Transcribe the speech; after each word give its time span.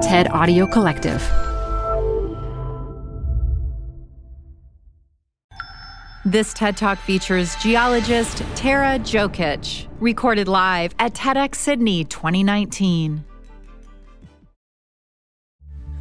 TED 0.00 0.28
Audio 0.30 0.66
Collective. 0.66 1.20
This 6.24 6.54
TED 6.54 6.78
Talk 6.78 6.98
features 6.98 7.54
geologist 7.56 8.38
Tara 8.54 8.98
Djokic, 8.98 9.88
recorded 10.00 10.48
live 10.48 10.94
at 10.98 11.12
TEDx 11.12 11.56
Sydney 11.56 12.04
2019. 12.04 13.24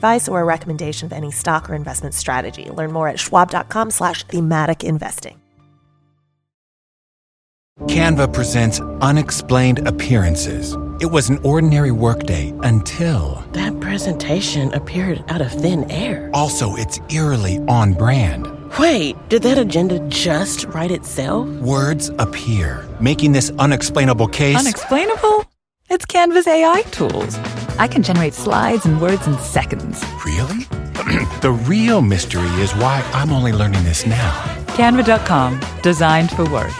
advice 0.00 0.28
or 0.28 0.40
a 0.40 0.44
recommendation 0.44 1.04
of 1.04 1.12
any 1.12 1.30
stock 1.30 1.68
or 1.68 1.74
investment 1.74 2.14
strategy. 2.14 2.70
Learn 2.70 2.90
more 2.90 3.08
at 3.08 3.20
schwab.com 3.20 3.90
slash 3.90 4.24
thematic 4.24 4.82
investing. 4.82 5.36
Canva 7.86 8.32
presents 8.32 8.80
Unexplained 9.00 9.86
Appearances. 9.86 10.76
It 11.00 11.10
was 11.10 11.30
an 11.30 11.38
ordinary 11.44 11.90
workday 11.90 12.52
until. 12.62 13.42
That 13.52 13.78
presentation 13.80 14.72
appeared 14.74 15.24
out 15.28 15.40
of 15.40 15.50
thin 15.50 15.90
air. 15.90 16.30
Also, 16.34 16.76
it's 16.76 17.00
eerily 17.10 17.58
on 17.68 17.94
brand. 17.94 18.46
Wait, 18.78 19.16
did 19.28 19.42
that 19.42 19.56
agenda 19.56 19.98
just 20.08 20.64
write 20.66 20.90
itself? 20.90 21.48
Words 21.60 22.10
appear, 22.18 22.86
making 23.00 23.32
this 23.32 23.50
unexplainable 23.58 24.28
case. 24.28 24.58
Unexplainable? 24.58 25.44
It's 25.88 26.04
Canva's 26.04 26.46
AI 26.46 26.82
tools. 26.90 27.36
I 27.78 27.88
can 27.88 28.02
generate 28.02 28.34
slides 28.34 28.86
and 28.86 29.00
words 29.00 29.26
in 29.26 29.38
seconds. 29.38 30.04
Really? 30.24 30.64
the 31.40 31.50
real 31.66 32.02
mystery 32.02 32.48
is 32.60 32.72
why 32.74 33.02
I'm 33.12 33.32
only 33.32 33.52
learning 33.52 33.84
this 33.84 34.06
now. 34.06 34.32
Canva.com, 34.68 35.60
designed 35.82 36.30
for 36.30 36.44
work. 36.50 36.72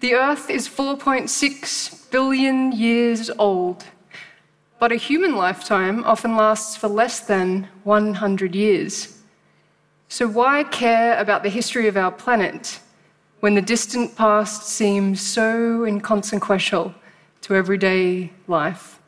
The 0.00 0.14
Earth 0.14 0.50
is 0.50 0.68
4.6 0.68 2.10
billion 2.10 2.72
years 2.72 3.30
old, 3.38 3.84
but 4.78 4.92
a 4.92 4.96
human 4.96 5.34
lifetime 5.34 6.04
often 6.04 6.36
lasts 6.36 6.76
for 6.76 6.88
less 6.88 7.20
than 7.20 7.68
100 7.84 8.54
years. 8.54 9.22
So, 10.08 10.28
why 10.28 10.64
care 10.64 11.18
about 11.18 11.42
the 11.42 11.48
history 11.48 11.88
of 11.88 11.96
our 11.96 12.12
planet 12.12 12.80
when 13.44 13.54
the 13.54 13.60
distant 13.60 14.16
past 14.16 14.62
seems 14.66 15.20
so 15.20 15.84
inconsequential 15.84 16.94
to 17.42 17.54
everyday 17.54 18.30
life? 18.48 18.98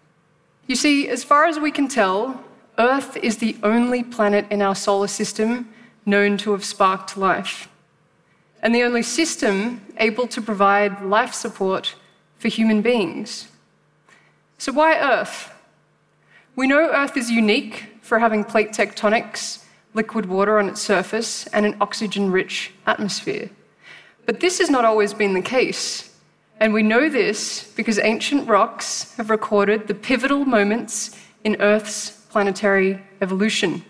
You 0.67 0.77
see, 0.77 1.09
as 1.09 1.25
far 1.25 1.47
as 1.47 1.59
we 1.59 1.71
can 1.71 1.89
tell, 1.89 2.45
Earth 2.77 3.17
is 3.17 3.39
the 3.39 3.57
only 3.63 4.03
planet 4.03 4.45
in 4.51 4.61
our 4.61 4.75
solar 4.75 5.07
system 5.07 5.73
known 6.05 6.37
to 6.37 6.53
have 6.53 6.67
sparked 6.67 7.17
life 7.17 7.71
and 8.61 8.75
the 8.75 8.83
only 8.83 9.03
system 9.03 9.81
able 9.97 10.27
to 10.27 10.43
provide 10.43 11.01
life 11.01 11.33
support 11.33 11.95
for 12.37 12.49
human 12.49 12.83
beings. 12.83 13.49
So, 14.59 14.71
why 14.71 14.99
Earth? 14.99 15.51
We 16.57 16.67
know 16.67 16.91
Earth 16.93 17.17
is 17.17 17.31
unique 17.31 17.87
for 18.03 18.19
having 18.19 18.45
plate 18.45 18.73
tectonics, 18.73 19.65
liquid 19.95 20.27
water 20.27 20.59
on 20.59 20.69
its 20.69 20.83
surface, 20.83 21.47
and 21.55 21.65
an 21.65 21.75
oxygen 21.81 22.31
rich 22.31 22.73
atmosphere. 22.87 23.49
But 24.27 24.41
this 24.41 24.59
has 24.59 24.69
not 24.69 24.85
always 24.85 25.15
been 25.15 25.35
the 25.35 25.41
case. 25.41 26.13
And 26.59 26.73
we 26.73 26.83
know 26.83 27.09
this 27.09 27.73
because 27.77 27.99
ancient 27.99 28.49
rocks 28.49 29.15
have 29.17 29.31
recorded 29.31 29.87
the 29.87 29.95
pivotal 29.95 30.45
moments 30.45 31.17
in 31.45 31.61
Earth's 31.61 32.11
planetary 32.31 33.01
evolution. 33.21 33.85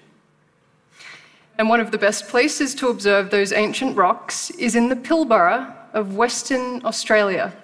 And 1.58 1.68
one 1.68 1.80
of 1.80 1.90
the 1.90 1.98
best 1.98 2.28
places 2.28 2.74
to 2.76 2.88
observe 2.88 3.30
those 3.30 3.52
ancient 3.52 3.96
rocks 3.96 4.50
is 4.50 4.74
in 4.74 4.88
the 4.88 4.96
Pilbara 4.96 5.74
of 5.94 6.16
Western 6.16 6.84
Australia. 6.84 7.54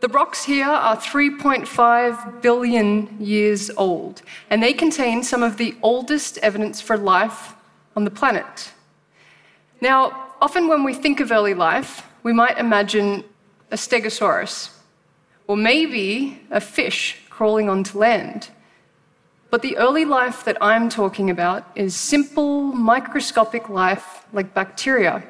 The 0.00 0.08
rocks 0.08 0.44
here 0.44 0.66
are 0.66 0.96
3.5 0.96 2.42
billion 2.42 3.16
years 3.18 3.70
old, 3.76 4.22
and 4.50 4.62
they 4.62 4.74
contain 4.74 5.24
some 5.24 5.42
of 5.42 5.56
the 5.56 5.74
oldest 5.82 6.38
evidence 6.38 6.80
for 6.80 6.96
life 6.96 7.54
on 7.96 8.04
the 8.04 8.10
planet. 8.10 8.72
Now, 9.80 10.23
often 10.44 10.68
when 10.68 10.84
we 10.84 10.92
think 10.92 11.20
of 11.20 11.32
early 11.32 11.54
life, 11.54 12.06
we 12.22 12.30
might 12.30 12.58
imagine 12.58 13.24
a 13.70 13.76
stegosaurus, 13.76 14.68
or 15.46 15.56
maybe 15.56 16.38
a 16.50 16.60
fish 16.60 17.16
crawling 17.30 17.70
onto 17.70 17.96
land. 17.98 18.50
But 19.48 19.62
the 19.62 19.78
early 19.78 20.04
life 20.04 20.44
that 20.44 20.58
I'm 20.60 20.90
talking 20.90 21.30
about 21.30 21.62
is 21.74 21.96
simple, 21.96 22.60
microscopic 22.94 23.70
life 23.70 24.26
like 24.34 24.52
bacteria. 24.52 25.24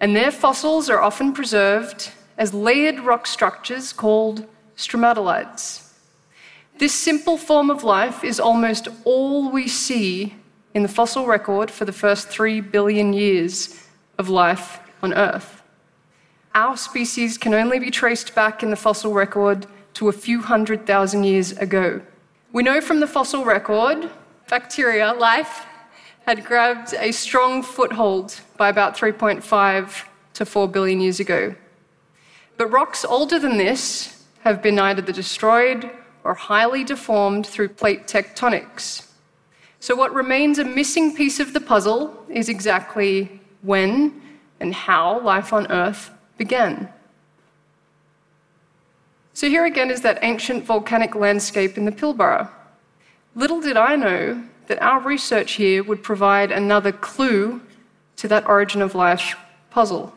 And 0.00 0.14
their 0.14 0.30
fossils 0.30 0.90
are 0.90 1.00
often 1.00 1.32
preserved 1.32 2.10
as 2.36 2.52
layered 2.52 3.00
rock 3.00 3.26
structures 3.26 3.90
called 3.90 4.46
stromatolites. 4.76 5.90
This 6.76 6.92
simple 6.92 7.38
form 7.38 7.70
of 7.70 7.84
life 7.84 8.22
is 8.22 8.38
almost 8.38 8.86
all 9.04 9.50
we 9.50 9.66
see 9.66 10.34
in 10.74 10.82
the 10.82 10.94
fossil 10.98 11.24
record 11.24 11.70
for 11.70 11.86
the 11.86 11.98
first 12.04 12.28
three 12.28 12.60
billion 12.60 13.14
years 13.14 13.86
of 14.20 14.28
life 14.28 14.78
on 15.02 15.12
Earth. 15.14 15.62
Our 16.54 16.76
species 16.76 17.38
can 17.38 17.54
only 17.54 17.78
be 17.80 17.90
traced 17.90 18.34
back 18.34 18.62
in 18.62 18.70
the 18.70 18.76
fossil 18.76 19.12
record 19.12 19.66
to 19.94 20.08
a 20.08 20.12
few 20.12 20.42
hundred 20.42 20.86
thousand 20.86 21.24
years 21.24 21.52
ago. 21.52 22.02
We 22.52 22.62
know 22.62 22.80
from 22.80 23.00
the 23.00 23.06
fossil 23.06 23.44
record, 23.44 24.10
bacteria, 24.48 25.12
life, 25.14 25.64
had 26.26 26.44
grabbed 26.44 26.94
a 26.94 27.12
strong 27.12 27.62
foothold 27.62 28.40
by 28.58 28.68
about 28.68 28.96
3.5 28.96 30.04
to 30.34 30.44
4 30.44 30.68
billion 30.68 31.00
years 31.00 31.18
ago. 31.18 31.54
But 32.58 32.66
rocks 32.66 33.04
older 33.04 33.38
than 33.38 33.56
this 33.56 34.22
have 34.40 34.62
been 34.62 34.78
either 34.78 35.02
destroyed 35.02 35.90
or 36.24 36.34
highly 36.34 36.84
deformed 36.84 37.46
through 37.46 37.70
plate 37.70 38.06
tectonics. 38.06 39.06
So, 39.78 39.96
what 39.96 40.12
remains 40.12 40.58
a 40.58 40.64
missing 40.64 41.16
piece 41.16 41.40
of 41.40 41.54
the 41.54 41.60
puzzle 41.60 42.26
is 42.28 42.50
exactly 42.50 43.39
when 43.62 44.20
and 44.60 44.74
how 44.74 45.20
life 45.20 45.52
on 45.52 45.70
Earth 45.70 46.10
began. 46.36 46.88
So 49.32 49.48
here 49.48 49.64
again 49.64 49.90
is 49.90 50.02
that 50.02 50.18
ancient 50.22 50.64
volcanic 50.64 51.14
landscape 51.14 51.78
in 51.78 51.84
the 51.84 51.92
Pilbara. 51.92 52.50
Little 53.34 53.60
did 53.60 53.76
I 53.76 53.96
know 53.96 54.42
that 54.66 54.82
our 54.82 55.00
research 55.00 55.52
here 55.52 55.82
would 55.82 56.02
provide 56.02 56.52
another 56.52 56.92
clue 56.92 57.60
to 58.16 58.28
that 58.28 58.46
origin 58.46 58.82
of 58.82 58.94
life 58.94 59.36
puzzle. 59.70 60.12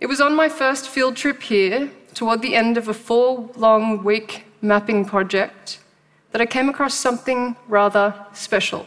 It 0.00 0.06
was 0.06 0.20
on 0.20 0.36
my 0.36 0.48
first 0.48 0.88
field 0.88 1.16
trip 1.16 1.42
here, 1.42 1.90
toward 2.14 2.42
the 2.42 2.54
end 2.54 2.76
of 2.76 2.88
a 2.88 2.94
four 2.94 3.50
long 3.56 4.04
week 4.04 4.44
mapping 4.60 5.04
project, 5.04 5.80
that 6.32 6.40
I 6.40 6.46
came 6.46 6.68
across 6.68 6.94
something 6.94 7.56
rather 7.66 8.14
special. 8.32 8.86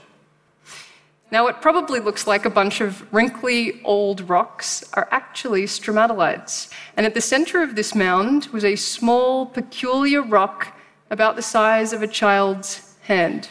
Now, 1.32 1.46
what 1.46 1.62
probably 1.62 2.02
looks 2.02 2.28
like 2.28 2.44
a 2.44 2.50
bunch 2.50 2.82
of 2.82 3.12
wrinkly 3.14 3.82
old 3.86 4.30
rocks 4.30 4.84
are 4.96 5.08
actually 5.12 5.64
stromatolites. 5.64 6.70
And 6.98 7.06
at 7.06 7.14
the 7.14 7.22
center 7.22 7.64
of 7.64 7.78
this 7.78 7.96
mound 7.96 8.48
was 8.48 8.66
a 8.66 8.76
small, 8.76 9.46
peculiar 9.46 10.22
rock 10.22 10.78
about 11.10 11.38
the 11.38 11.42
size 11.42 11.94
of 11.94 12.02
a 12.02 12.08
child's 12.08 12.98
hand. 13.04 13.50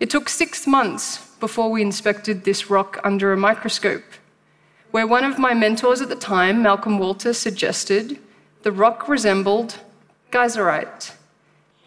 It 0.00 0.10
took 0.10 0.28
six 0.28 0.66
months 0.66 1.28
before 1.38 1.70
we 1.70 1.80
inspected 1.80 2.42
this 2.42 2.68
rock 2.68 2.98
under 3.04 3.32
a 3.32 3.36
microscope, 3.36 4.04
where 4.90 5.06
one 5.06 5.22
of 5.22 5.38
my 5.38 5.54
mentors 5.54 6.00
at 6.00 6.08
the 6.08 6.16
time, 6.16 6.60
Malcolm 6.60 6.98
Walter, 6.98 7.32
suggested 7.32 8.18
the 8.62 8.72
rock 8.72 9.08
resembled 9.08 9.78
geyserite. 10.32 11.12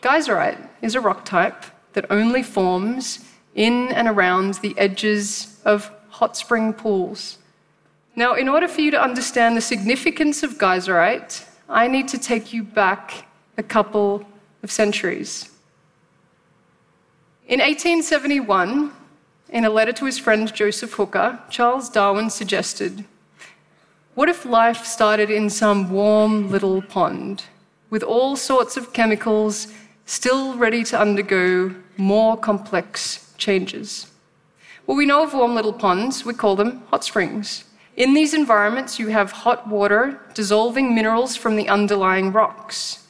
Geyserite 0.01 0.69
is 0.81 0.95
a 0.95 1.01
rock 1.01 1.25
type 1.25 1.65
that 1.91 2.05
only 2.09 2.41
forms 2.41 3.25
in 3.55 3.89
and 3.89 4.07
around 4.07 4.55
the 4.55 4.77
edges 4.77 5.59
of 5.65 5.91
hot 6.09 6.35
spring 6.37 6.73
pools. 6.73 7.37
Now, 8.15 8.35
in 8.35 8.47
order 8.47 8.67
for 8.67 8.81
you 8.81 8.91
to 8.91 9.01
understand 9.01 9.57
the 9.57 9.61
significance 9.61 10.43
of 10.43 10.57
geyserite, 10.57 11.45
I 11.67 11.87
need 11.87 12.07
to 12.09 12.17
take 12.17 12.53
you 12.53 12.63
back 12.63 13.25
a 13.57 13.63
couple 13.63 14.25
of 14.61 14.71
centuries. 14.71 15.49
In 17.47 17.59
1871, 17.59 18.91
in 19.49 19.65
a 19.65 19.69
letter 19.69 19.93
to 19.93 20.05
his 20.05 20.19
friend 20.19 20.53
Joseph 20.53 20.93
Hooker, 20.93 21.39
Charles 21.49 21.89
Darwin 21.89 22.29
suggested 22.29 23.05
What 24.15 24.29
if 24.29 24.45
life 24.45 24.85
started 24.85 25.29
in 25.29 25.49
some 25.49 25.91
warm 25.91 26.51
little 26.51 26.81
pond 26.81 27.43
with 27.89 28.03
all 28.03 28.35
sorts 28.35 28.77
of 28.77 28.93
chemicals 28.93 29.67
still 30.05 30.55
ready 30.57 30.83
to 30.83 30.99
undergo 30.99 31.75
more 31.97 32.37
complex 32.37 33.22
changes? 33.43 34.07
Well, 34.85 34.97
we 34.97 35.05
know 35.05 35.23
of 35.23 35.33
warm 35.33 35.55
little 35.55 35.73
ponds, 35.73 36.25
we 36.25 36.33
call 36.33 36.55
them 36.55 36.83
hot 36.91 37.03
springs. 37.03 37.65
In 37.95 38.13
these 38.13 38.33
environments, 38.33 38.99
you 38.99 39.07
have 39.09 39.31
hot 39.31 39.67
water 39.67 40.19
dissolving 40.33 40.95
minerals 40.95 41.35
from 41.35 41.55
the 41.55 41.69
underlying 41.69 42.31
rocks. 42.31 43.07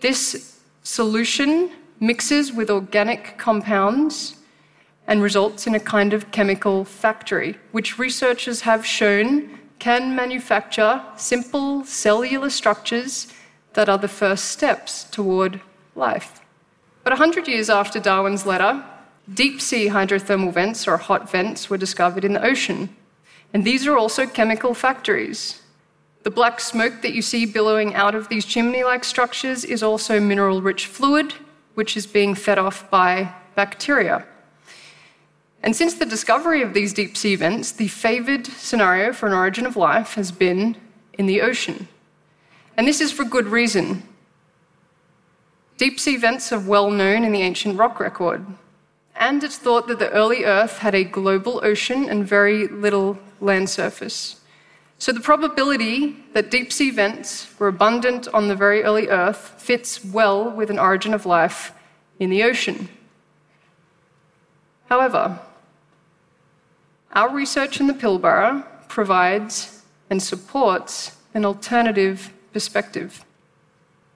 This 0.00 0.60
solution 0.82 1.70
mixes 2.00 2.52
with 2.52 2.70
organic 2.70 3.38
compounds 3.38 4.36
and 5.06 5.22
results 5.22 5.66
in 5.66 5.74
a 5.74 5.80
kind 5.80 6.12
of 6.12 6.30
chemical 6.30 6.84
factory, 6.84 7.56
which 7.72 7.98
researchers 7.98 8.60
have 8.62 8.84
shown 8.84 9.58
can 9.78 10.14
manufacture 10.14 11.02
simple 11.16 11.84
cellular 11.84 12.50
structures 12.50 13.28
that 13.74 13.88
are 13.88 13.98
the 13.98 14.08
first 14.08 14.46
steps 14.46 15.04
toward 15.04 15.60
life. 15.94 16.40
But 17.02 17.12
100 17.12 17.48
years 17.48 17.68
after 17.68 18.00
Darwin's 18.00 18.46
letter, 18.46 18.82
deep 19.32 19.60
sea 19.60 19.88
hydrothermal 19.88 20.52
vents, 20.52 20.86
or 20.86 20.96
hot 20.96 21.30
vents, 21.30 21.70
were 21.70 21.78
discovered 21.78 22.24
in 22.24 22.34
the 22.34 22.44
ocean. 22.44 22.94
And 23.52 23.64
these 23.64 23.86
are 23.86 23.96
also 23.96 24.26
chemical 24.26 24.74
factories. 24.74 25.62
The 26.24 26.30
black 26.30 26.60
smoke 26.60 27.02
that 27.02 27.12
you 27.12 27.22
see 27.22 27.46
billowing 27.46 27.94
out 27.94 28.14
of 28.14 28.28
these 28.28 28.44
chimney 28.44 28.82
like 28.82 29.04
structures 29.04 29.64
is 29.64 29.82
also 29.82 30.18
mineral 30.18 30.62
rich 30.62 30.86
fluid, 30.86 31.34
which 31.74 31.96
is 31.96 32.06
being 32.06 32.34
fed 32.34 32.58
off 32.58 32.90
by 32.90 33.32
bacteria. 33.54 34.26
And 35.62 35.74
since 35.74 35.94
the 35.94 36.06
discovery 36.06 36.62
of 36.62 36.74
these 36.74 36.92
deep 36.92 37.16
sea 37.16 37.36
vents, 37.36 37.72
the 37.72 37.88
favored 37.88 38.46
scenario 38.46 39.12
for 39.12 39.26
an 39.26 39.32
origin 39.32 39.64
of 39.64 39.76
life 39.76 40.14
has 40.14 40.30
been 40.30 40.76
in 41.14 41.26
the 41.26 41.40
ocean. 41.40 41.88
And 42.76 42.86
this 42.86 43.00
is 43.00 43.12
for 43.12 43.24
good 43.24 43.46
reason. 43.46 44.02
Deep 45.76 45.98
sea 45.98 46.16
vents 46.16 46.52
are 46.52 46.60
well 46.60 46.90
known 46.90 47.24
in 47.24 47.32
the 47.32 47.42
ancient 47.42 47.78
rock 47.78 47.98
record. 48.00 48.44
And 49.16 49.44
it's 49.44 49.58
thought 49.58 49.86
that 49.88 49.98
the 49.98 50.10
early 50.10 50.44
Earth 50.44 50.78
had 50.78 50.94
a 50.94 51.04
global 51.04 51.60
ocean 51.64 52.08
and 52.08 52.26
very 52.26 52.66
little 52.66 53.18
land 53.40 53.70
surface. 53.70 54.40
So 54.98 55.12
the 55.12 55.20
probability 55.20 56.16
that 56.32 56.50
deep 56.50 56.72
sea 56.72 56.90
vents 56.90 57.48
were 57.58 57.68
abundant 57.68 58.28
on 58.28 58.48
the 58.48 58.56
very 58.56 58.82
early 58.82 59.08
Earth 59.08 59.54
fits 59.58 60.04
well 60.04 60.50
with 60.50 60.70
an 60.70 60.78
origin 60.78 61.14
of 61.14 61.26
life 61.26 61.72
in 62.18 62.30
the 62.30 62.42
ocean. 62.42 62.88
However, 64.88 65.40
our 67.12 67.30
research 67.34 67.80
in 67.80 67.86
the 67.86 67.94
Pilbara 67.94 68.66
provides 68.88 69.82
and 70.10 70.22
supports 70.22 71.16
an 71.32 71.44
alternative 71.44 72.32
perspective. 72.52 73.24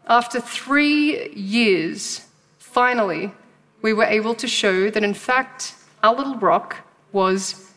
After 0.06 0.40
three 0.40 1.30
years, 1.30 2.26
finally, 2.58 3.32
we 3.82 3.92
were 3.92 4.04
able 4.04 4.34
to 4.34 4.48
show 4.48 4.90
that 4.90 5.04
in 5.04 5.14
fact 5.14 5.74
our 6.02 6.14
little 6.14 6.36
rock 6.36 6.76
was 7.12 7.72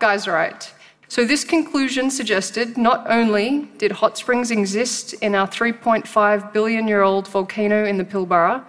geyserite. 0.00 0.72
So, 1.08 1.24
this 1.24 1.44
conclusion 1.44 2.10
suggested 2.10 2.76
not 2.76 3.08
only 3.08 3.68
did 3.78 3.92
hot 3.92 4.18
springs 4.18 4.50
exist 4.50 5.12
in 5.14 5.36
our 5.36 5.46
3.5 5.46 6.52
billion 6.52 6.88
year 6.88 7.02
old 7.02 7.28
volcano 7.28 7.84
in 7.84 7.96
the 7.96 8.04
Pilbara, 8.04 8.64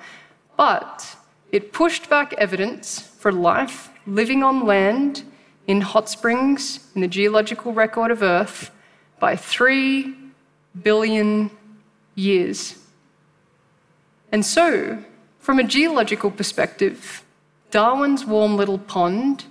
but 0.56 1.16
it 1.52 1.74
pushed 1.74 2.10
back 2.10 2.34
evidence 2.34 3.00
for 3.00 3.32
life 3.32 3.90
living 4.06 4.44
on 4.44 4.66
land 4.66 5.24
in 5.66 5.82
hot 5.82 6.10
springs 6.10 6.80
in 6.96 7.02
the 7.02 7.08
geological 7.08 7.74
record 7.74 8.12
of 8.12 8.22
Earth 8.22 8.72
by 9.20 9.36
3 9.36 10.16
billion 10.84 11.50
years. 12.16 12.76
And 14.32 14.46
so, 14.46 15.04
from 15.48 15.60
a 15.60 15.64
geological 15.64 16.30
perspective, 16.30 17.24
Darwin's 17.72 18.26
warm 18.26 18.58
little 18.58 18.80
pond 18.80 19.46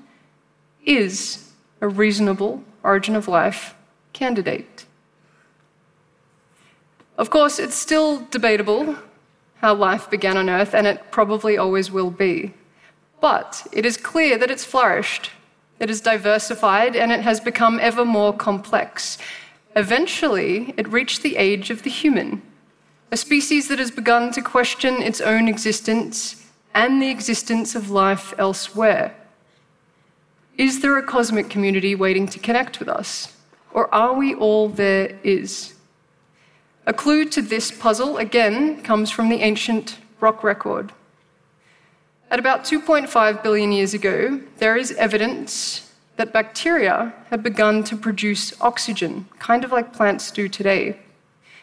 is 0.85 1.51
a 1.81 1.89
reasonable 1.89 2.63
origin 2.83 3.17
of 3.17 3.29
life 3.29 3.75
candidate. 4.13 4.85
Of 7.17 7.31
course, 7.31 7.59
it's 7.59 7.75
still 7.75 8.27
debatable 8.31 8.97
how 9.63 9.73
life 9.73 10.11
began 10.11 10.37
on 10.37 10.51
Earth, 10.51 10.75
and 10.75 10.87
it 10.87 11.11
probably 11.11 11.57
always 11.57 11.91
will 11.91 12.11
be. 12.11 12.53
But 13.23 13.67
it 13.73 13.87
is 13.87 13.97
clear 13.97 14.37
that 14.37 14.51
it's 14.51 14.67
flourished, 14.67 15.31
it 15.81 15.89
is 15.89 16.03
diversified, 16.03 16.95
and 16.95 17.11
it 17.11 17.23
has 17.23 17.41
become 17.41 17.81
ever 17.81 18.05
more 18.05 18.37
complex. 18.37 19.17
Eventually, 19.75 20.75
it 20.77 20.89
reached 20.89 21.23
the 21.23 21.39
age 21.39 21.71
of 21.71 21.85
the 21.85 21.91
human, 21.91 22.43
a 23.11 23.17
species 23.17 23.69
that 23.69 23.79
has 23.79 23.91
begun 23.91 24.33
to 24.33 24.43
question 24.43 25.03
its 25.03 25.21
own 25.21 25.49
existence 25.49 26.47
and 26.75 27.01
the 27.01 27.11
existence 27.11 27.75
of 27.75 27.91
life 27.91 28.35
elsewhere. 28.39 29.15
Is 30.59 30.81
there 30.81 30.97
a 30.99 31.03
cosmic 31.03 31.49
community 31.49 31.95
waiting 31.95 32.27
to 32.29 32.39
connect 32.39 32.79
with 32.79 32.89
us? 32.89 33.37
Or 33.73 33.95
are 33.95 34.15
we 34.15 34.35
all 34.35 34.69
there 34.69 35.19
is? 35.23 35.75
A 36.87 36.93
clue 36.93 37.25
to 37.27 37.43
this 37.43 37.71
puzzle, 37.71 38.17
again, 38.17 38.83
comes 38.83 39.11
from 39.11 39.29
the 39.29 39.43
ancient 39.43 39.99
rock 40.21 40.43
record. 40.43 40.93
At 42.31 42.39
about 42.39 42.65
2.5 42.65 43.43
billion 43.43 43.73
years 43.73 43.95
ago, 43.95 44.41
there 44.59 44.77
is 44.77 44.93
evidence 44.93 45.93
that 46.17 46.33
bacteria 46.33 47.13
had 47.31 47.43
begun 47.43 47.85
to 47.85 47.97
produce 47.97 48.59
oxygen, 48.61 49.27
kind 49.39 49.65
of 49.65 49.73
like 49.73 49.93
plants 49.93 50.31
do 50.31 50.49
today. 50.49 50.99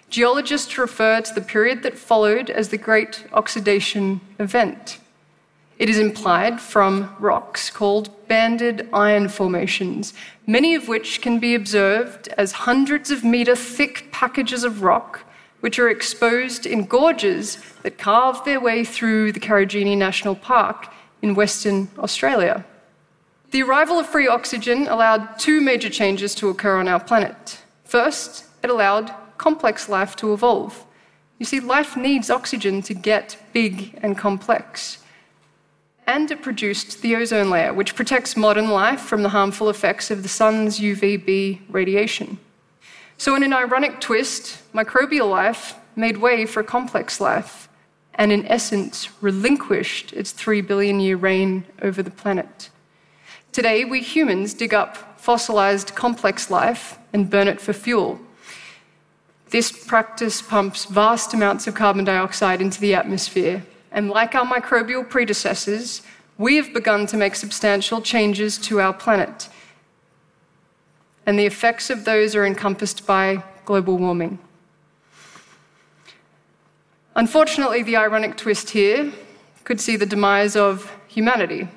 Geologists 0.10 0.78
refer 0.78 1.22
to 1.22 1.34
the 1.34 1.42
period 1.42 1.84
that 1.84 1.98
followed 1.98 2.50
as 2.50 2.70
the 2.70 2.78
Great 2.78 3.26
Oxidation 3.34 4.22
Event. 4.40 5.00
It 5.80 5.90
is 5.90 5.98
implied 5.98 6.62
from 6.62 7.16
rocks 7.20 7.70
called 7.70 8.28
banded 8.28 8.88
iron 8.94 9.28
formations, 9.28 10.14
many 10.46 10.76
of 10.76 10.88
which 10.88 11.22
can 11.22 11.40
be 11.40 11.56
observed 11.56 12.28
as 12.38 12.52
hundreds 12.52 13.10
of 13.12 13.24
meter 13.24 13.56
thick 13.56 14.12
packages 14.12 14.64
of 14.64 14.84
rock 14.84 15.26
which 15.64 15.80
are 15.80 15.88
exposed 15.88 16.66
in 16.66 16.84
gorges 16.84 17.58
that 17.84 17.98
carve 17.98 18.44
their 18.44 18.60
way 18.60 18.84
through 18.84 19.32
the 19.32 19.40
Karijini 19.40 19.98
National 19.98 20.36
Park 20.36 20.90
in 21.22 21.36
Western 21.36 21.88
Australia. 21.98 22.66
The 23.52 23.64
arrival 23.64 23.98
of 23.98 24.08
free 24.08 24.28
oxygen 24.28 24.90
allowed 24.90 25.40
two 25.40 25.62
major 25.62 25.90
changes 25.90 26.36
to 26.36 26.50
occur 26.50 26.80
on 26.80 26.90
our 26.90 27.00
planet. 27.00 27.60
First, 27.86 28.44
it 28.62 28.70
allowed 28.70 29.14
complex 29.44 29.90
life 29.90 30.16
to 30.16 30.32
evolve. 30.32 30.86
You 31.38 31.46
see, 31.46 31.60
life 31.60 31.98
needs 31.98 32.30
oxygen 32.30 32.82
to 32.84 32.94
get 32.94 33.36
big 33.52 34.00
and 34.02 34.18
complex. 34.18 35.00
And 36.08 36.32
it 36.32 36.42
produced 36.42 37.02
the 37.02 37.18
ozone 37.18 37.50
layer, 37.50 37.74
which 37.74 37.94
protects 37.94 38.38
modern 38.38 38.70
life 38.70 39.02
from 39.02 39.22
the 39.22 39.36
harmful 39.38 39.70
effects 39.70 40.10
of 40.10 40.24
the 40.24 40.30
sun's 40.30 40.80
UVB 40.80 41.60
radiation. 41.70 42.38
So, 43.18 43.36
in 43.36 43.44
an 43.44 43.52
ironic 43.52 44.00
twist, 44.00 44.44
microbial 44.74 45.30
life 45.30 45.76
made 45.98 46.18
way 46.18 46.46
for 46.46 46.64
complex 46.64 47.20
life, 47.20 47.68
and 48.16 48.32
in 48.32 48.46
essence, 48.48 49.10
relinquished 49.22 50.14
its 50.14 50.32
three 50.32 50.62
billion 50.62 51.02
year 51.02 51.18
reign 51.18 51.66
over 51.82 52.02
the 52.02 52.18
planet. 52.22 52.70
Today, 53.52 53.84
we 53.84 54.00
humans 54.02 54.54
dig 54.54 54.74
up 54.74 55.20
fossilized 55.20 55.96
complex 55.96 56.50
life 56.50 56.98
and 57.12 57.30
burn 57.30 57.50
it 57.50 57.60
for 57.60 57.74
fuel, 57.74 58.20
this 59.54 59.72
practice 59.72 60.42
pumps 60.42 60.86
vast 60.86 61.32
amounts 61.36 61.68
of 61.68 61.76
carbon 61.76 62.04
dioxide 62.04 62.60
into 62.60 62.82
the 62.82 62.96
atmosphere, 62.96 63.64
and 63.92 64.10
like 64.10 64.34
our 64.34 64.44
microbial 64.44 65.08
predecessors, 65.08 66.02
we 66.40 66.56
have 66.56 66.74
begun 66.74 67.06
to 67.06 67.16
make 67.16 67.36
substantial 67.36 68.02
changes 68.02 68.58
to 68.58 68.82
our 68.82 68.92
planet. 68.92 69.50
And 71.28 71.38
the 71.38 71.46
effects 71.46 71.92
of 71.92 72.04
those 72.04 72.36
are 72.36 72.44
encompassed 72.44 73.06
by 73.06 73.44
global 73.64 73.96
warming. 74.00 74.40
Unfortunately, 77.16 77.84
the 77.84 77.96
ironic 77.96 78.36
twist 78.36 78.72
here 78.72 79.14
could 79.66 79.80
see 79.80 79.96
the 79.96 80.08
demise 80.08 80.56
of 80.56 80.92
humanity. 81.08 81.68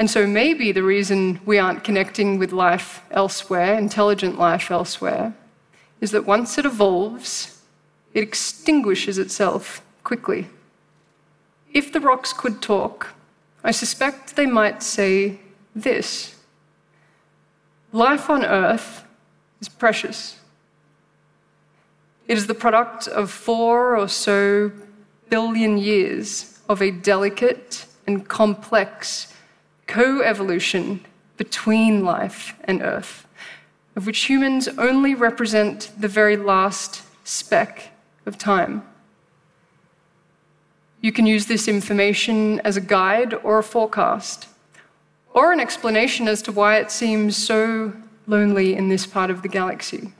And 0.00 0.10
so 0.10 0.26
maybe 0.26 0.72
the 0.72 0.82
reason 0.82 1.38
we 1.46 1.56
aren't 1.56 1.84
connecting 1.84 2.40
with 2.40 2.50
life 2.50 3.00
elsewhere, 3.12 3.78
intelligent 3.78 4.40
life 4.40 4.72
elsewhere, 4.72 5.34
is 6.04 6.10
that 6.10 6.26
once 6.26 6.58
it 6.58 6.66
evolves, 6.66 7.62
it 8.12 8.22
extinguishes 8.22 9.16
itself 9.16 9.80
quickly. 10.02 10.48
If 11.72 11.94
the 11.94 12.00
rocks 12.00 12.34
could 12.34 12.60
talk, 12.60 13.14
I 13.64 13.70
suspect 13.70 14.36
they 14.36 14.44
might 14.44 14.82
say 14.82 15.40
this 15.74 16.34
Life 17.90 18.28
on 18.28 18.44
Earth 18.44 19.04
is 19.62 19.70
precious. 19.70 20.36
It 22.28 22.36
is 22.36 22.48
the 22.48 22.60
product 22.64 23.08
of 23.08 23.30
four 23.30 23.96
or 23.96 24.06
so 24.06 24.72
billion 25.30 25.78
years 25.78 26.60
of 26.68 26.82
a 26.82 26.90
delicate 26.90 27.86
and 28.06 28.28
complex 28.28 29.32
co 29.86 30.20
evolution 30.20 31.00
between 31.38 32.04
life 32.04 32.54
and 32.64 32.82
Earth. 32.82 33.23
Of 33.96 34.06
which 34.06 34.24
humans 34.24 34.68
only 34.78 35.14
represent 35.14 35.90
the 35.98 36.08
very 36.08 36.36
last 36.36 37.02
speck 37.24 37.92
of 38.26 38.36
time. 38.38 38.82
You 41.00 41.12
can 41.12 41.26
use 41.26 41.46
this 41.46 41.68
information 41.68 42.60
as 42.60 42.76
a 42.76 42.80
guide 42.80 43.34
or 43.34 43.58
a 43.58 43.62
forecast, 43.62 44.48
or 45.32 45.52
an 45.52 45.60
explanation 45.60 46.28
as 46.28 46.40
to 46.42 46.52
why 46.52 46.78
it 46.78 46.90
seems 46.90 47.36
so 47.36 47.92
lonely 48.26 48.74
in 48.74 48.88
this 48.88 49.06
part 49.06 49.30
of 49.30 49.42
the 49.42 49.48
galaxy. 49.48 50.12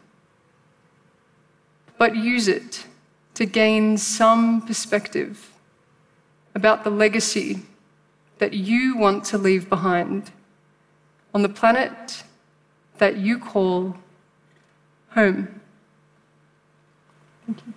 But 1.97 2.17
use 2.17 2.49
it 2.49 2.87
to 3.35 3.47
gain 3.47 3.97
some 3.97 4.61
perspective 4.61 5.53
about 6.55 6.85
the 6.85 6.91
legacy 6.91 7.63
that 8.39 8.53
you 8.53 8.97
want 8.97 9.25
to 9.25 9.39
leave 9.39 9.69
behind 9.69 10.31
on 11.33 11.43
the 11.43 11.49
planet 11.49 12.25
that 12.99 13.17
you 13.17 13.39
call 13.39 13.97
home. 15.11 15.61
Thank 17.47 17.59
you. 17.67 17.75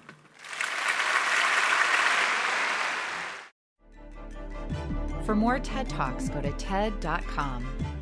For 5.23 5.35
more 5.35 5.59
TED 5.59 5.89
Talks, 5.89 6.29
go 6.29 6.41
to 6.41 6.51
TED.com. 6.53 7.96